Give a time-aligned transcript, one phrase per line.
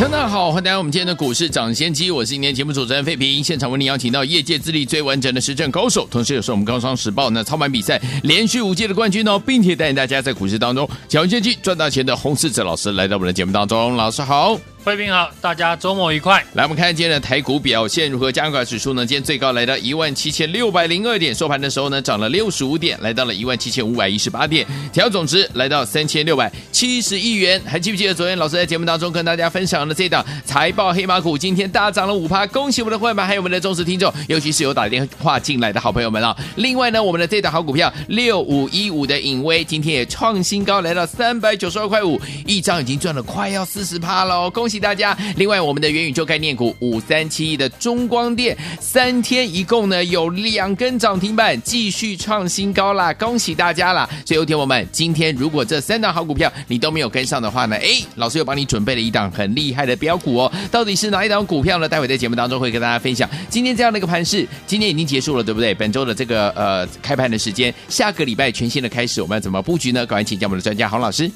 [0.00, 14.58] 大家好，欢迎来到我们今天的股市涨先机，我是今天节目主持人费平，现场为您邀请到业界资历最完整的实战高手，同时也是我们高商时报那操盘比赛连续五届的冠军哦，并且带领大家在股市当中抢先机赚大钱的洪士哲老师来到我们的节目当中，老师好。
[14.82, 16.42] 费平好，大家周末愉快。
[16.54, 18.32] 来，我们看今天的台股表现如何？
[18.32, 19.04] 加权指数呢？
[19.04, 27.60] 今天最高来到一万七千六百零二点，收盘的时候呢，涨了六十五点，来到了一万七千五百一十八点，调总值来到三千六百七十亿元。
[27.66, 45.16] 还记不记得昨天老师在节目当中跟大家分享的这档财报黑马股，今天大涨了五趴，恭喜我们的会员们，还有我们的忠实听众，尤其是有打电话进来的好朋友们啊、另外呢，我们的这档好股票六五一五的影威，今天也创新高，来到三百九十二块五，一张已经赚了快要四十趴了，恭喜大家！
[45.36, 53.12] 另外，我们的元宇宙概念股五三七一的中光电，三天一共呢有两根涨停板，继续创新高啦！
[53.14, 54.08] 恭喜大家啦！
[54.24, 60.52] 所以，有天我们今天如果这三档好股票你都没有跟上的话呢，哎，老师又帮你准备了一档很厉害的标股哦。
[60.70, 61.88] 到底是哪一档股票呢？
[61.88, 63.28] 待会在节目当中会跟大家分享。
[63.48, 65.74] 今天这样的一个盘势，今天已经结束了，对不对？
[65.74, 70.06] 本周的这个呃开盘的时间，下个礼拜全新的开始，我们要怎么布局呢？
[70.06, 71.30] 赶快请教我们的专家洪老师。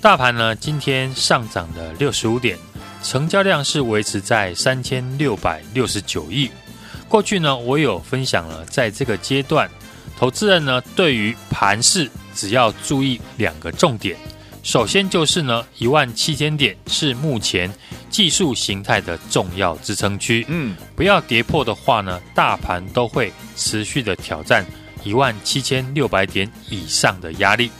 [0.00, 2.56] 大盘呢，今天上涨了六十五点。
[3.02, 6.50] 成交量是维持在三千六百六十九亿。
[7.08, 9.70] 过去呢，我有分享了，在这个阶段，
[10.18, 14.16] 投资人呢对于盘势只要注意两个重点。
[14.66, 17.72] 首先就是呢，一万七千点是目前
[18.10, 20.44] 技术形态的重要支撑区。
[20.48, 24.66] 嗯，不要跌破的话呢，大盘都会持续的挑战
[25.04, 27.70] 一万七千六百点以上的压力。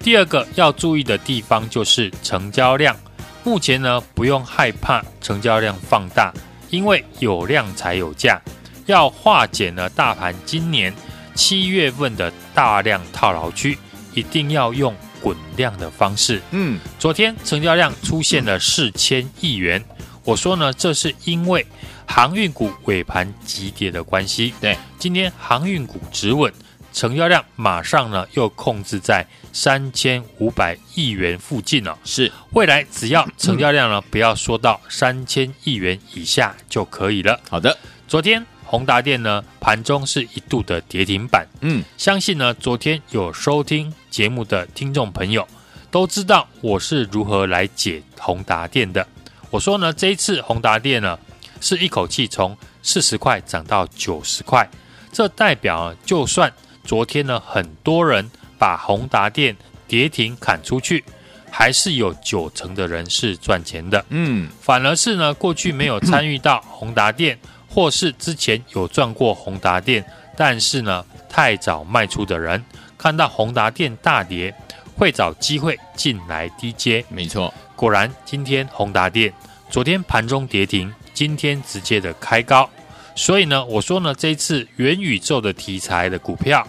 [0.00, 2.94] 第二个要注意的地方就是成交量。
[3.42, 6.30] 目前呢，不用害怕成交量放大，
[6.68, 8.38] 因为有量才有价。
[8.84, 10.92] 要化解呢，大盘今年
[11.34, 13.78] 七月份的大量套牢区，
[14.12, 16.40] 一定要用滚量的方式。
[16.50, 19.84] 嗯，昨天成交量出现了四千亿元，
[20.24, 21.66] 我说呢，这是因为
[22.06, 24.54] 航运股尾盘急跌的关系。
[24.60, 26.52] 对，今天航运股止稳。
[26.90, 31.96] 成交量马上呢又控制在三千五百亿元附近了。
[32.02, 37.38] 是，未来只要成交量呢不要缩到三千亿元以下就可以了。
[37.48, 37.76] 好的，
[38.08, 41.48] 昨天宏达电呢盘中是一度的跌停板。
[41.62, 45.48] 嗯，相信呢昨天有收听节目的听众朋友
[45.90, 49.06] 都知道我是如何来解宏达电的。
[49.48, 51.18] 我说呢这一次宏达电呢
[51.62, 54.68] 是一口气从四十块涨到九十块，
[55.10, 56.52] 这代表就算。
[56.84, 59.54] 昨天呢，很多人把宏达电
[59.86, 61.04] 跌停砍出去，
[61.50, 64.02] 还是有九成的人是赚钱的。
[64.08, 70.04] 嗯，反而是呢，过去没有参与到宏达电，或是之前有赚过宏达电，
[70.36, 72.64] 但是呢太早卖出的人，
[72.96, 74.54] 看到宏达电大跌，
[74.96, 77.04] 会找机会进来低接。
[77.08, 79.32] 没错，果然今天宏达电
[79.70, 82.68] 昨天盘中跌停，今天直接的开高。
[83.14, 86.66] 所以呢，我说呢，这一次元宇宙的题材的股票。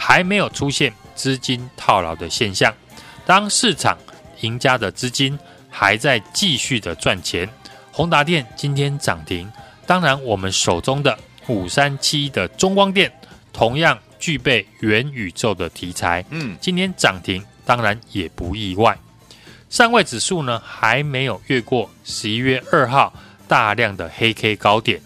[0.00, 2.72] 还没有出现资金套牢的现象，
[3.26, 3.98] 当市场
[4.42, 5.36] 赢家的资金
[5.68, 7.48] 还在继续的赚钱，
[7.90, 9.50] 宏达电今天涨停，
[9.88, 13.10] 当然我们手中的五三七的中光电
[13.54, 18.98] 同样具备元宇宙的题材，嗯，今天涨停当然也不意外。
[19.70, 23.14] 上位指数呢还没有越过十一月二号
[23.48, 25.00] 大量的黑 K 高点，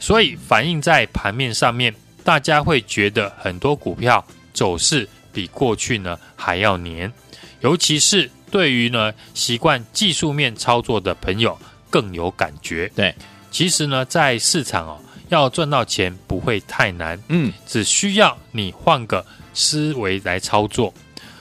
[0.00, 1.94] 所以反映在盘面上面。
[2.24, 4.24] 大家会觉得很多股票
[4.54, 7.12] 走势比过去呢还要黏，
[7.60, 11.58] 尤其是对于呢习惯技术面操作的朋友
[11.90, 12.90] 更有感觉。
[12.96, 13.14] 对，
[13.54, 14.98] 其实呢在市场哦
[15.28, 19.24] 要赚到钱不会太难，嗯，只需要你换个
[19.54, 20.92] 思维来操作。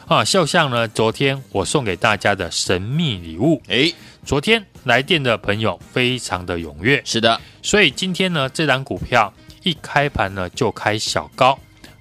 [0.08, 0.24] 啊。
[0.24, 3.92] 就像呢昨天我送给大家的神秘礼物，诶，
[4.24, 9.34] 昨天来电的朋友非常的踊跃，是的，所以今天呢这档股票。
[9.64, 11.58] 一开盘呢就开小高，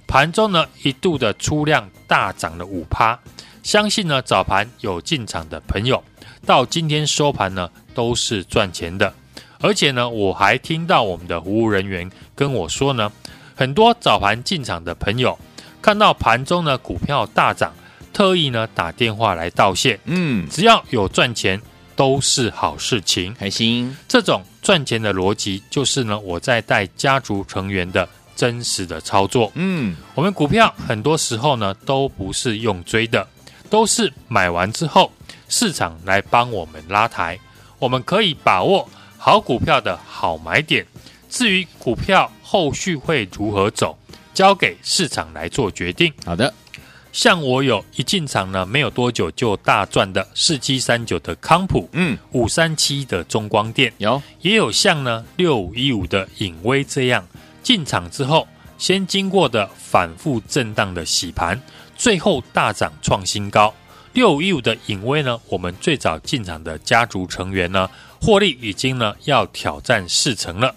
[0.09, 3.17] 盘中呢一度的出量大涨了五趴，
[3.63, 6.03] 相信呢早盘有进场的朋友，
[6.45, 9.15] 到今天收盘呢都是赚钱的，
[9.63, 13.11] 而且呢我还听到我们的服务人员跟我说呢，
[13.55, 15.39] 很多早盘进场的朋友
[15.81, 17.73] 看到盘中呢股票大涨，
[18.13, 21.59] 特意呢打电话来道谢，嗯，只要有赚钱
[21.97, 23.97] 都是好事情，开心。
[24.07, 24.43] 这种。
[24.63, 29.51] 赚钱的逻辑就是呢，我在带家族成员的真实的操作。
[29.57, 33.27] 嗯，我们股票很多时候呢都不是用追的，
[33.69, 35.11] 都是买完之后
[35.49, 37.37] 市场来帮我们拉抬，
[37.81, 38.89] 我们可以把握
[39.25, 40.85] 好股票的好买点。
[41.31, 43.97] 至于股票后续会如何走，
[44.35, 46.13] 交给市场来做决定。
[46.27, 46.53] 好的，
[47.13, 57.25] 像我有一进场呢，没有多久就大赚的四七三九的康普，嗯，五三七的中光电，有也有像呢六五一五的影威这样
[57.63, 61.63] 进场之后，先经过的反复震荡的洗盘，
[61.97, 63.73] 最后大涨创新高。
[64.15, 67.89] 六五一五的影威呢，我们最早进场的家族成员呢，
[68.23, 70.73] 获利已经呢要挑战四成了。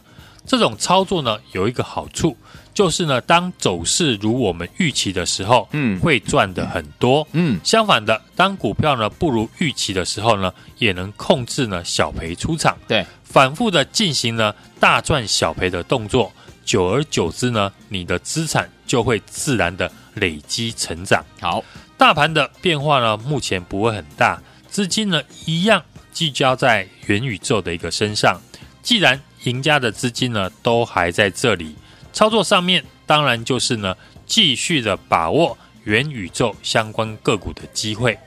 [0.48, 2.36] 这种操作呢，有一个好处，
[2.74, 7.28] 就是呢，当走势如我们预期的时候，嗯会赚得很多。
[7.34, 12.76] 嗯，相反的，当股票呢不如预期的时候呢，也能控制呢小赔出场。
[12.88, 16.32] 对，反复的进行呢大赚小赔的动作，
[16.64, 21.24] 久而久之呢，你的资产就会自然的累积成长。
[21.40, 21.64] 好，
[21.98, 24.40] 大盘的变化呢，目前不会很大，
[24.70, 25.84] 资金呢一样
[26.16, 28.42] 聚焦在元宇宙的一个身上。
[28.82, 31.76] 既然赢家的资金呢都还在这里，
[32.14, 33.96] 操作上面当然就是呢
[34.26, 38.18] 继续的把握元宇宙相关个股的机会。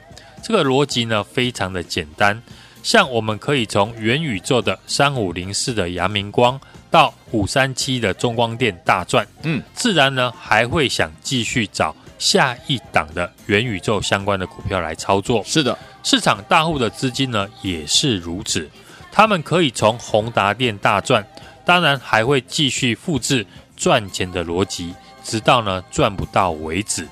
[0.43, 2.41] 这个逻辑呢非常的简单，
[2.83, 15.43] 像我们可以从元宇宙的三五零四的阳明光到五三七的中光电大赚，嗯，自然呢还会想继续找下一档的元宇宙相关的股票来操作。
[15.45, 15.77] 是的，
[16.11, 18.67] 市场大户的资金呢也是如此。
[19.13, 21.23] 他们可以从宏达电大赚，
[21.67, 23.47] 当然还会继续复制
[23.77, 27.07] 赚钱的逻辑，直到呢赚不到为止。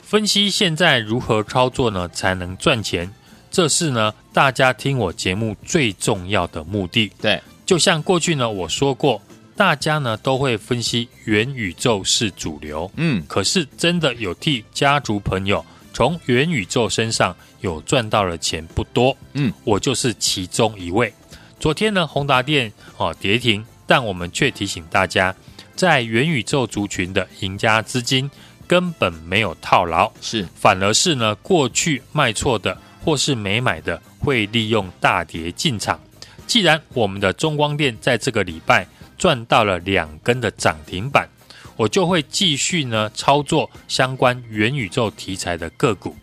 [0.00, 3.12] 分析现在如何操作呢才能赚钱？
[3.50, 7.10] 这是呢大家听我节目最重要的目的。
[7.20, 9.20] 对，就像过去呢我说过，
[9.56, 21.12] 大家呢都会分析元宇宙是主流，嗯，可是真的有替家族朋友从元宇宙身上有赚到的钱不多，嗯，我就是其中一位。
[21.60, 25.34] 昨天呢，宏达电哦跌停，但我们却提醒大家，
[25.74, 28.30] 在元宇宙族群的赢家资金
[28.66, 35.98] 根本没有套牢，是，反而是呢过去卖错的或是没买的，会利用大跌进场。
[36.46, 38.86] 既然我们的中光电在这个礼拜
[39.18, 41.28] 赚到了两根的涨停板，
[41.76, 46.16] 我就会继续呢操作相关元宇宙题材的个股。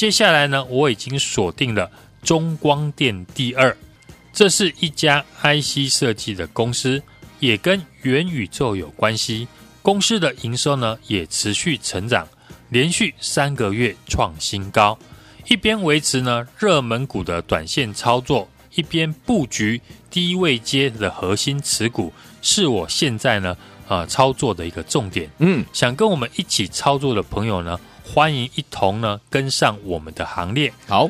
[0.00, 1.90] 接下来呢，我已经锁定了
[2.22, 3.76] 中光电第二。
[4.32, 7.02] 这是一家 IC 设计的公司，
[7.38, 9.46] 也跟元宇宙有关系。
[9.82, 12.26] 公司的营收呢也持续成长，
[12.70, 14.98] 连续三个月创新高。
[15.48, 22.10] 一边维持呢热门股的短线操作，一边布局低位接的核心持股，
[22.40, 23.54] 是我现在呢
[23.86, 25.28] 呃操作的一个重点。
[25.40, 27.78] 嗯，想跟我们一起操作的朋友呢，
[28.12, 30.72] 欢迎一同呢跟上我们的行列。
[30.88, 31.08] 好。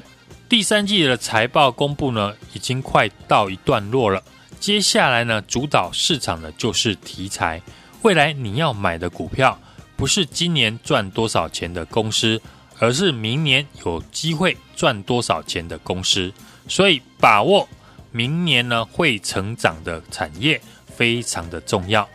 [0.51, 4.21] 第三季的财报公布呢，已经快到一段落了。
[4.59, 7.63] 接下来呢，主导市场的就是题材。
[8.03, 9.57] 未来你要买的股票，
[9.97, 12.43] 不是今年赚多少钱的公司，
[12.81, 16.33] 而是明年有机会赚多少钱的公司。
[16.67, 17.69] 所以，把握
[18.11, 22.07] 明年呢会成长的产业非常的重要。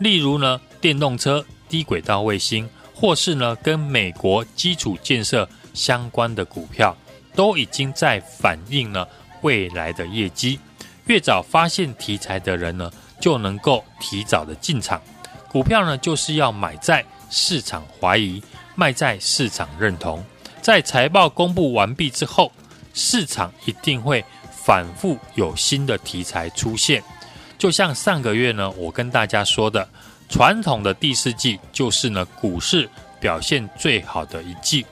[0.00, 2.68] 例如呢，电动车、低轨道卫星，
[3.04, 6.96] 或是呢跟美国基础建设相关的股票。
[7.34, 9.06] 都已经在反映了
[9.42, 10.58] 未来的业绩，
[11.06, 12.88] 越早发现题材的人呢，
[13.20, 15.02] 就能够提早的进场。
[15.50, 18.40] 股票呢，就是要买在市场怀疑，
[18.76, 20.24] 卖在市场认同。
[20.62, 22.52] 在财报公布完毕之后，
[22.94, 27.02] 市场一定会反复有新的题材出现。
[27.58, 29.88] 就像上个月呢，我跟大家说的，
[30.34, 34.84] 传统的第四季就是呢，股市表现最好的一季。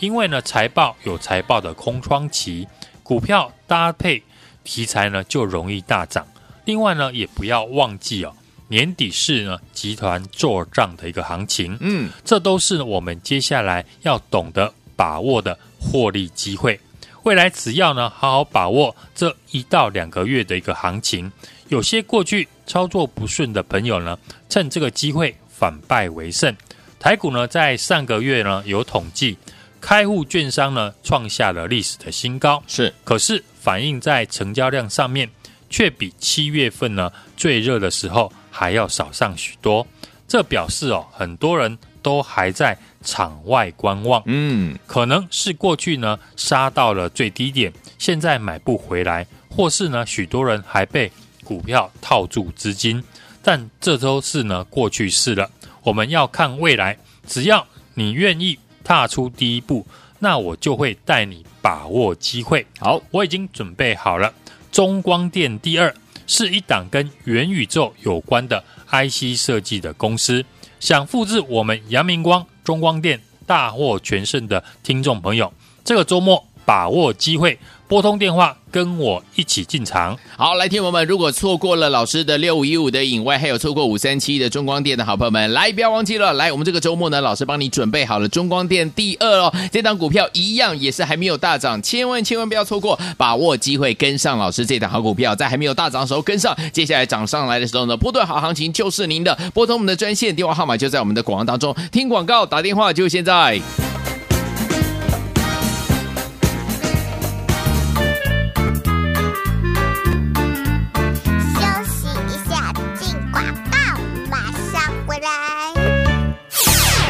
[0.00, 2.66] 因为呢，财报有财报的空窗期，
[3.04, 4.20] 股票搭配
[4.64, 6.26] 题材呢就容易大涨。
[6.64, 8.34] 另外呢，也不要忘记哦，
[8.66, 16.80] 年底是呢集团做账的一个行情，嗯，这都是我们接下来要懂得把握的获利机会。
[17.22, 21.30] 未来只要呢好好把握这一到两个月的一个行情，
[21.68, 26.54] 有些过去操作不顺的朋友呢，趁这个机会反败为胜。
[26.98, 29.36] 台股呢在上个月呢有统计。
[29.80, 35.30] 开户券商呢创下了历史的新高，是，可是反映在成交量上面，
[35.70, 39.86] 却比七月份呢最热的时候还要少上许多。
[40.26, 51.10] 这表示哦，很多人都还在场外观望，嗯，可能是过去呢杀到了最低点，现在买不回来，或是呢许多人还被
[51.48, 53.02] 股票套住资金，
[53.42, 55.50] 但这都是呢过去式了。
[55.82, 59.86] 我们要看未来，只要你愿意踏出第一步，
[60.18, 62.66] 那我就会带你把握机会。
[62.78, 64.30] 好，我已经准备好了。
[64.70, 65.94] 中光电第二
[66.26, 70.44] 是一档跟元宇宙有关的 IC 设计的公司，
[70.78, 75.50] 想复制我们阳明光、中光电大获全胜的听众朋友，
[75.82, 77.58] 这个周末把握机会。
[77.88, 80.14] 拨通电话，跟我一起进场。
[80.36, 89.50] 好，来，听友们，如果错过了老师的六五一五的影外，还有错过五三七的中光电的好朋友们，来，不要忘记了，来，我们这个周末呢，老师帮你准备好了中光电第二哦。
[89.72, 99.34] 这档股票一样也是还没有大涨，千万千万不要错过，把握机会跟上老师这档好股票，在还没有大涨的时候跟上，接下来涨上来的时候呢，波段好行情就是您的。
[99.54, 103.58] 拨通我们的专线电话号码就在我们的广告当中，听广告打电话就现在。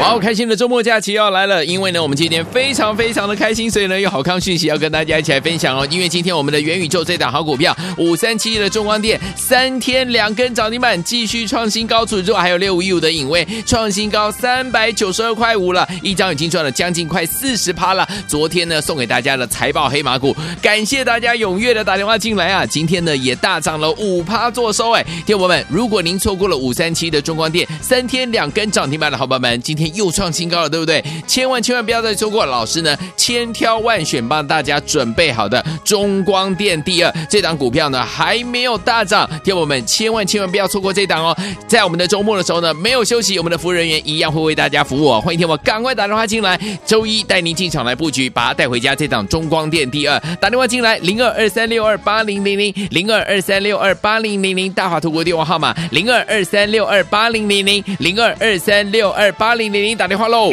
[0.08, 5.86] 好开心的周末假期要来了，因为呢，我们今天非常非常的开心，所以呢，有好康讯息要跟大家一起来分享哦。
[5.90, 18.08] 因为今天我们的元宇宙这档好股票五三七一的中光电三天两根涨停板，继续创新高，除此之外还有六五一五的影位创新高三百九十二块五了，一张已经赚了将近快四十趴了。
[18.26, 22.64] 昨天呢，送给大家的财报黑马股，感谢大家踊跃的打电话进来啊！
[22.64, 29.97] 今天呢，也大涨了五趴做收哎，听友们，如果您错过了五三七的中光电三天两根涨停板的好朋友们，今天。
[29.98, 31.04] 又创新高了，对不对？
[31.26, 41.36] 千万千万不要再错过，老师呢千挑万选帮大家准备好的中光电第二这档股票呢还没有大涨，听我们千万千万不要错过这档哦！
[41.66, 45.20] 在我们的周末的时候呢，没有休息，我们的服务人员一样会为大家服务哦。
[45.20, 48.94] 欢迎听我赶快打电话进来，周一带您进场来布局，把它带回家。
[48.94, 59.87] 这档中光电第二，打电话进来零二二三六二八零零零零二二三六二八零零零大华图国电话号码零二二三六二八零零零零二二三六二八零零零。
[59.96, 60.52] 打电话喽！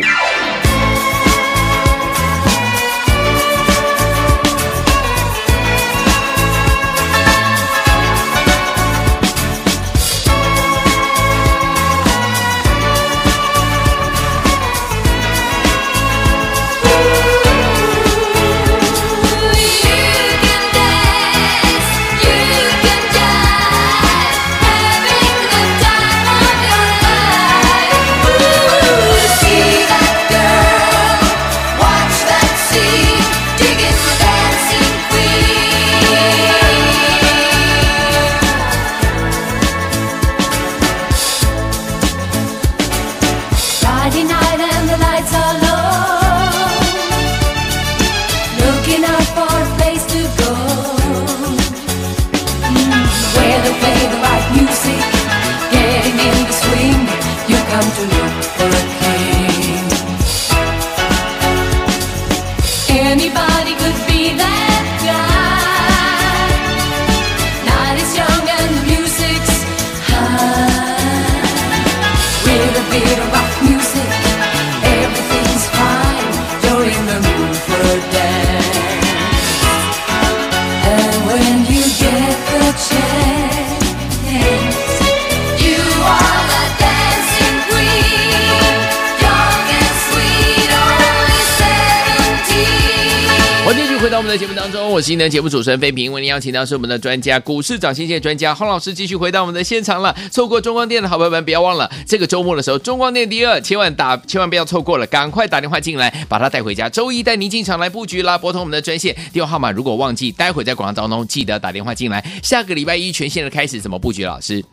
[94.06, 100.16] 回到我们的节目当中，我是今天的节目主持人飞平，为您邀请到是我们的专家，股市涨先机专家洪老师，继续回到我们的现场了。
[100.32, 106.88] 错过中光电的好朋友们，不要忘了这个周末的时候，中光电第二，千万打，千万不要错过了，赶快打电话进来，把它带回家。
[106.88, 112.24] 周一带您进场来布局啦，拨通我们的专线电话号码，如果忘记，待会在广告当中记得打电话进来。
[112.44, 114.24] 下个礼拜一全线的开始，怎么布局？
[114.24, 114.64] 老师，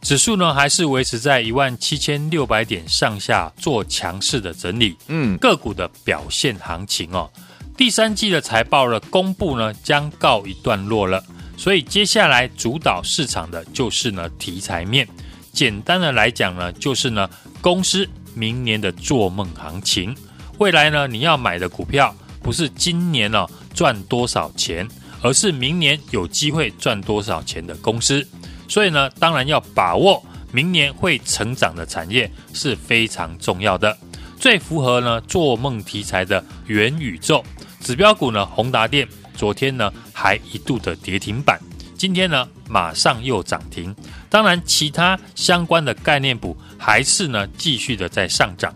[0.00, 7.28] 指数呢还是维持在一万七千六百点上下做强势的整理，嗯，个股的表现行情哦。
[7.76, 11.22] 第三季的财报的公布呢，将告一段落了，
[11.58, 15.06] 所以接下来主导市场的就是呢题材面。
[15.52, 17.28] 简单的来讲呢，就是呢
[17.60, 20.16] 公司明年的做梦行情。
[20.56, 24.88] 未来呢你要买的股票不是今年呢赚多少钱，
[25.20, 28.26] 而是明年有机会赚多少钱的公司。
[28.68, 33.94] 所以呢，当然要把握明年会成长的产业是非常重要的。
[34.38, 37.44] 最符合呢做梦题材的元宇宙。
[37.86, 41.56] 指标股呢，宏达电昨天呢还一度的跌停板，
[41.96, 43.94] 今天呢马上又涨停。
[44.28, 48.74] 当然，其他相关的概念股还是呢继续的在上涨。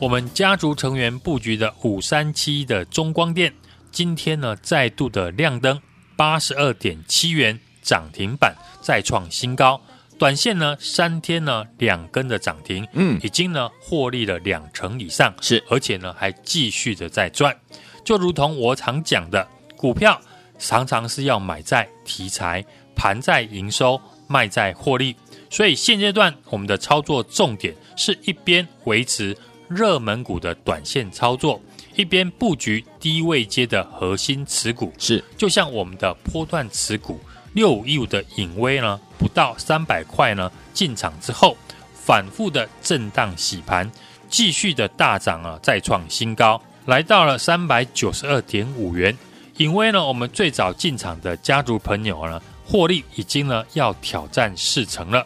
[0.00, 3.54] 我们家族成员布局的五三七的中光电，
[3.92, 5.80] 今天呢再度的亮灯，
[6.16, 9.80] 八十二点七元涨停板再创新高。
[10.18, 17.56] 短线呢三天呢两根的涨停，嗯已经呢获利了两成以上，是而且呢还继续的在赚。
[18.04, 20.20] 就如同我常讲的，股票
[20.58, 22.64] 常常是要买在题材，
[22.94, 25.14] 盘在营收，卖在获利。
[25.48, 29.36] 所以现阶段我们的操作重点是一边维持
[29.68, 31.60] 热门股的短线操作，
[31.96, 34.92] 一边布局低位阶的核心持股。
[34.98, 37.18] 是就像我们的波段持股
[37.52, 41.56] 六五一五的颖崴呢，不到三百块呢进场之后，
[41.94, 43.90] 反复的震荡洗盘，
[44.28, 49.16] 继续的大涨啊，再创新高，来到了三百九十二点五元。
[49.58, 55.24] 颖崴呢，我们最早进场的家族朋友呢，获利已经呢要挑战四成了。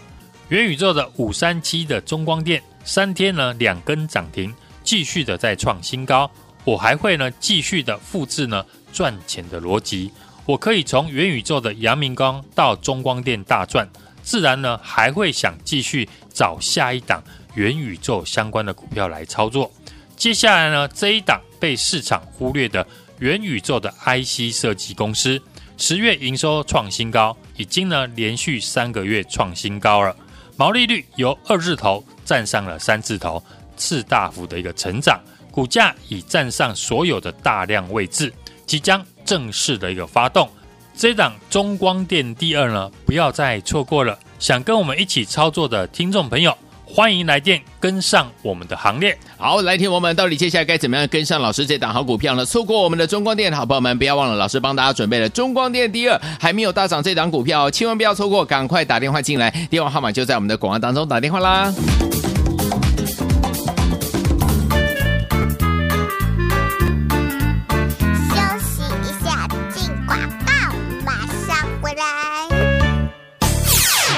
[0.50, 6.30] 元宇宙的五三七的中光电，三天呢两根涨停，继续的在创新高。
[6.64, 10.12] 我还会呢继续的复制呢赚钱的逻辑，
[10.44, 13.88] 我可以从元宇宙的阳明光到中光电大赚，
[14.22, 19.72] 自然呢还会想继续找下一档元宇宙相关的股票来操作。
[20.16, 22.86] 接下来呢这一档被市场忽略的
[23.18, 25.40] 元宇宙的 IC 设计公司，
[25.76, 30.14] 十月营收创新高，已经呢连续三个月创新高了。
[30.56, 33.42] 毛利率由二字头站上了三字头，
[33.76, 38.32] 次大幅的一个成长，股价已站上所有的大量位置，
[38.64, 40.48] 即将正式的一个发动。
[40.96, 44.16] 这档中光电第二呢，不要再错过了。
[44.38, 46.56] 想跟我们一起操作的听众朋友，
[46.96, 49.18] 欢迎来电跟上我们的行列。
[49.36, 52.44] 好，来听我们到底接下来该怎么样跟上老师这档好股票呢？
[52.44, 61.74] 错过我们的中光电好朋友们，不要忘了老师帮大家准备了中光电第二还没有大涨这档股票，千万不要错过，赶快打电话进来，电话号码就在我们的广告当中，打电话啦。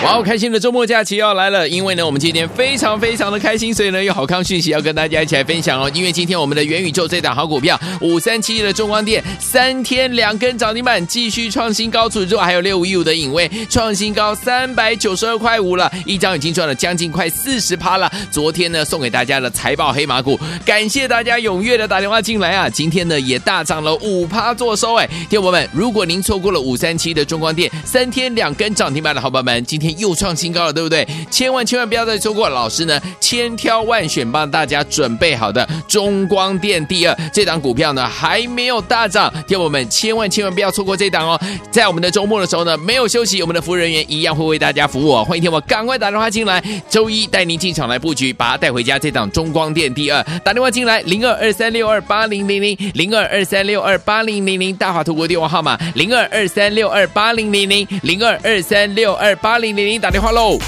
[0.06, 1.68] 好，开心的周末假期要来了！
[1.68, 5.90] 因为呢，我们今天非常非常的开心，所以呢，有好康讯息要跟大家一起来分享哦。
[5.92, 18.08] 因为今天我们的元宇宙这档好股票五三七的中光电三天两根涨停板，继续创新高，除此之外还有六五一五的影位创新高三百九十二块五了，一张已经赚了将近快四十趴了。
[18.30, 22.70] 昨天呢，送给大家的财报黑马股，感谢大家踊跃的打电话进来啊！
[22.70, 29.95] 今天呢，也大涨了五趴做收哎，听友们，如果您错过了五三七的中光电三天两根涨停板的好朋友们，今天。
[29.96, 31.06] 又创新高了，对不对？
[31.30, 41.40] 千万千万不要再错过老师呢，千挑万选帮大家准备好的中光电第二这档股票呢，还没有大涨，听我们千万千万不要错过这档哦。
[41.70, 45.24] 在我们的周末的时候呢，没有休息，我们的服务人员一样会为大家服务哦。
[45.24, 48.96] 欢迎听我赶快打电话进来，周一带您进场来布局，把它带回家。
[48.98, 60.58] 这档中光电第二，打电话进来零二二三六二八零零零零二二三六二八零零零大华图国电话号码零二二三六二八零零零零二二三六二八零零零打电话喽。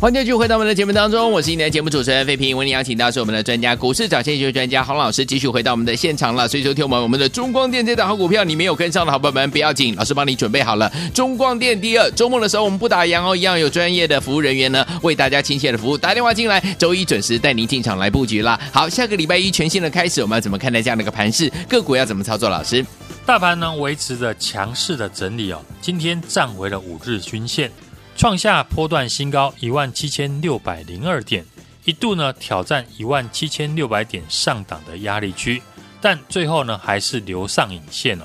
[0.00, 2.56] 欢迎继续回到我们的节目当中，我是你的节目主持人费平。
[2.56, 6.48] 为您邀请到是我们的专家，股市涨先机专家洪老师，继续回到我们的现场了。
[6.48, 10.90] 所以说，听我们我们的中光电这档好股票，你没有跟上的好朋友们不要紧，老师帮你准备好了。
[11.12, 18.58] 中光电第二，周末的时候我们不打烊哦，一样有专业的服务人员呢为大家亲切的服务，打电话进来，周一准时带您进场来布局啦。
[18.72, 21.52] 好，下个礼拜一全新的开始，我们要怎么看待这样的一个盘势？
[21.68, 22.48] 个股要怎么操作？
[22.48, 22.82] 老师，
[23.26, 27.70] 大盘呢维持着强势的整理哦，今天站回了五日均线。
[28.20, 31.42] 创下波段新高一万七千六百零二点，
[31.86, 35.62] 一度呢挑战一万七千六百点上档的压力区，
[36.02, 38.24] 但最后呢还是留上影线哦。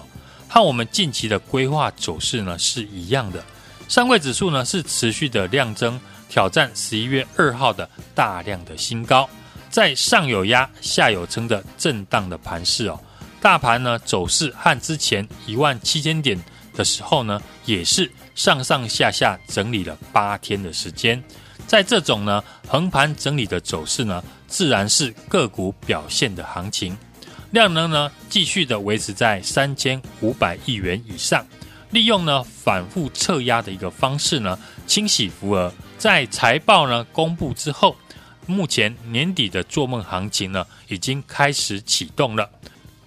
[0.50, 3.42] 和我们近期的规划走势呢是一样的，
[3.88, 9.30] 上柜指数呢是持续的量增，挑战十一月二号的大量的新高，
[9.70, 13.00] 在上有压下有撑的震荡的盘势哦。
[13.40, 16.38] 大盘呢走势和之前一万七千点
[16.76, 18.12] 的时候呢也是。
[18.36, 21.24] 上上下下整理了八天的时间，
[21.66, 26.98] 在这种呢横盘整理的走势呢，自然是个股表现的行情，
[27.52, 31.48] 量能呢继续的维持在三千五百亿元以上，
[31.92, 37.96] 利用呢反复测压的一个方式呢清洗浮额，在财报呢公布之后，
[38.46, 42.50] 目前年底的做梦行情呢已经开始启动了。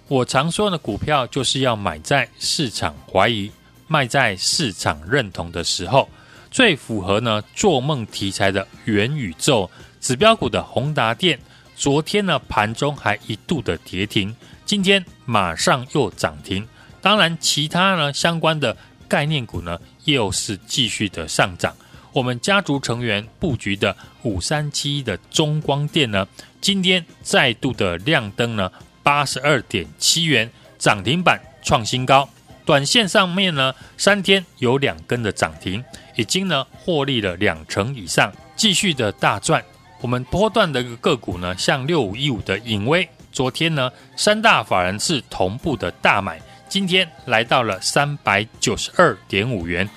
[0.07, 3.51] 我常说的股票就是要买在市场怀疑。
[3.89, 6.07] 卖在市场认同的时候，
[6.49, 11.37] 最符合呢做梦题材的元宇宙指标股的宏达电，
[11.75, 16.65] 昨天呢盘中还一度的跌停，今天马上又涨停。
[17.01, 21.75] 当然，其他呢相关的概念股呢又是继续的上涨。
[22.11, 26.27] 我们家族成员布局的五三七一的中光电呢，
[26.61, 28.71] 今天再度的亮灯呢
[29.01, 32.29] 八十二点七元涨停板创新高。
[32.69, 35.83] 短线上面呢，三天有两根的涨停，
[36.15, 39.65] 已经呢获利了两成以上，继续的大赚。
[40.01, 49.89] 我们波段的个股呢，像六五一五的影威，昨天呢三大法人是同步的大买，今天来到了三百九十二点五元，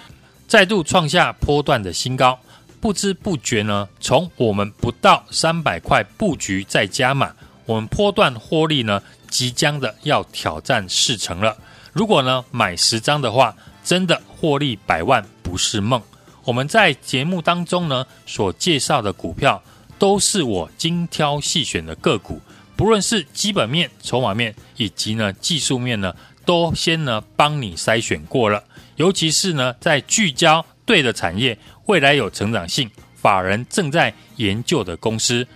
[0.49, 2.41] 再度创下波段的新高。
[2.81, 7.35] 不知不觉呢，从我们不到三百块布局再加码，
[7.67, 11.55] 我们波段获利呢，即将的要挑战四成了。
[11.92, 16.00] 如果呢买十张的话，真的获利百万不是梦。
[16.44, 19.62] 我们在节目当中呢所介绍的股票，
[19.98, 22.40] 都是我精挑细选的个股，
[22.74, 28.64] 不论是基本面、筹码面以及呢技术面呢，都先呢帮你筛选过了。
[28.96, 35.46] 尤其是呢在聚焦对的产业，未来有成长性，法人正在研究的公司，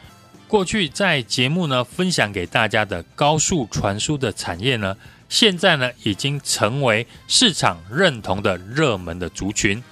[0.47, 4.97] 过去在节目呢分享给大家的高速传输的产业呢。
[5.29, 9.83] 现在呢，已经成为市场认同的热门的族群。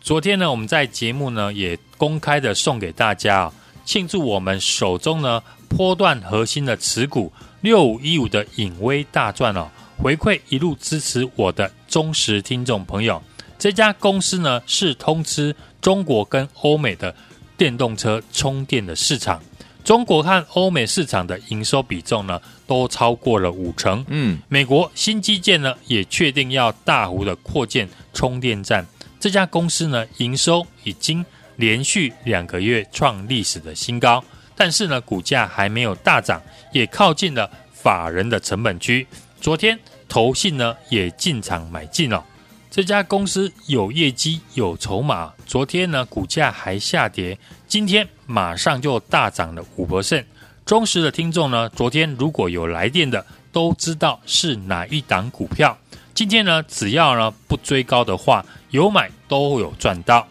[0.00, 3.52] 昨天呢，我们在节目呢也公开的送给大家啊，
[3.84, 13.22] 庆祝我们手中呢波段核心的持股六五一五的颖崴大赚哦，回馈一路支持我的忠实听众朋友。
[13.58, 17.14] 这家公司呢是通吃中国跟欧美的
[17.56, 19.40] 电动车充电的市场。
[19.84, 24.04] 中国和欧美市场的营收比重呢，都超过了五成。
[24.08, 28.86] 嗯，美国新基建呢，也确定要大幅的扩建充电站。
[29.18, 31.24] 这家公司呢，营收已经
[31.56, 34.22] 连续两个月创历史的新高，
[34.56, 36.40] 但是呢，股价还没有大涨，
[36.72, 39.06] 也靠近了法人的成本区。
[39.40, 42.24] 昨天投信呢，也进场买进了。
[42.72, 50.24] 这家公司有业绩有筹码，昨天呢股价还下跌，今天马上就大涨了五%。
[50.64, 55.76] 忠实的听众呢，昨天如果有来电的，都知道是哪一档股票。
[56.14, 60.26] 今天呢，只要呢不追高的话，有买都有赚到。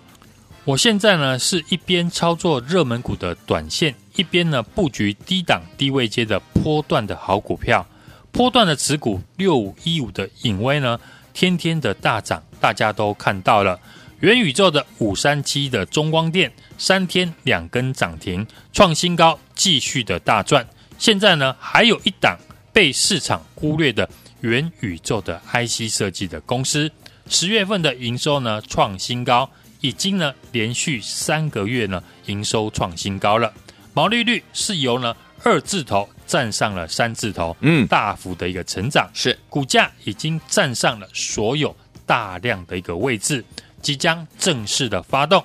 [0.65, 7.85] 我现在呢是一边操作热门股的短线，一边呢布局低档低位阶的波段的好股票。
[8.31, 10.99] 波段的持股六五一五的颖崴呢。
[11.33, 13.79] 天天的大涨，大家都看到了。
[14.19, 20.67] 元宇宙的五三七的中光电，三天两根涨停，创新高，继续的大赚。
[20.99, 22.37] 现在呢，还有一档
[22.71, 24.07] 被市场忽略的
[24.41, 26.91] 元宇宙的 IC 设计的公司，
[27.27, 33.51] 十月份的营收呢创新高，已经呢连续三个月呢营收创新高了，
[33.95, 36.07] 毛利率是由呢二字头。
[36.31, 43.43] 站上了三字头，嗯，大幅的一个成长，是股价已经站上了所有大量的一个位置，
[43.81, 45.43] 即将正式的发动。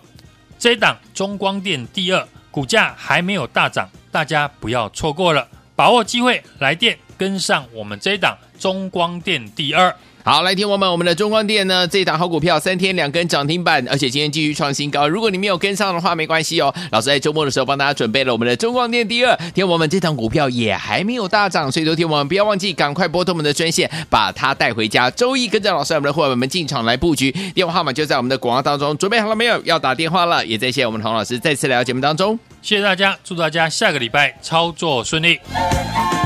[0.60, 9.92] 这一档中光电第二，股价还没有大涨，大家不要错过了，把握机会来电跟上我们这一档中光电第二。
[10.28, 15.06] 好，来听我们我们的中光电呢，这档好股票三天两根涨停板，而且今天继续创新高。
[15.06, 16.74] 如果你没有跟上的话，没关系哦。
[16.90, 25.08] 老师在周末的时候帮大家准备了我们的中光电第二，天我们这档股票也还没有大涨，所以昨天我们不要忘记赶快拨通我们的专线，把它带回家。
[25.12, 28.98] 周一跟着老师我们的伙伴们进场来布局，电话号码就在我们的广告当中。
[28.98, 29.62] 准备好了没有？
[29.62, 35.38] 要打电话了，也再谢谢我们的洪老师再次来到节目当中，谢谢大家，祝大家下个礼拜操作顺利。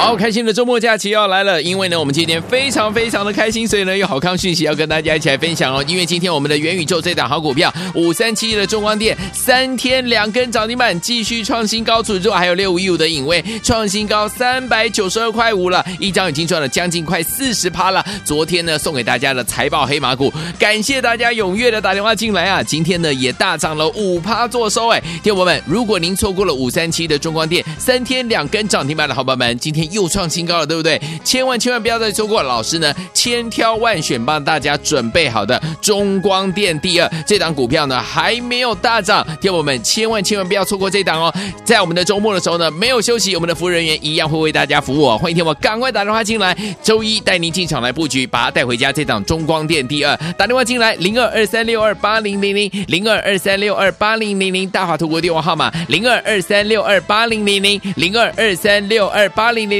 [0.00, 5.84] 好开心的周末假期要来了，因为呢，我们今天非常非常的开心，所以呢，有好康讯息要跟大家一起来分享哦。
[5.86, 18.04] 因为今天我们的元宇宙这档好股票五三七一的中光电三天两根涨停板，继续创新高，除此之外还有六五一五的影威创新高三百九十二块五了，一张已经赚了将近快四十趴了。
[18.24, 22.62] 昨天呢，送给大家的财报黑马股，感谢大家踊跃的打电话进来啊！
[22.62, 29.89] 今天呢，也大涨了五趴做收哎，听友们，如果您错过了五三七的中光电三天两根涨停板的好朋友们，今天。
[29.90, 31.00] 又创新高了，对不对？
[31.24, 41.34] 千万千万不要再错过，老师呢千挑万选帮大家准备好的中光电第二这档股票呢还没有大涨，听我们千万千万不要错过这档哦！
[41.64, 45.18] 在我们的周末的时候呢，没有休息，我们的服务人员一样会为大家服务哦。
[45.18, 48.92] 欢迎听我赶快打电话进来，周一带您进场来布局，把它带回家。
[48.92, 59.79] 这档中光电第二，打电话进来零二二三六二八零零零零二二三六二八零零零大华图国电话号码零二二三六二八零零零零二二三六二八零零。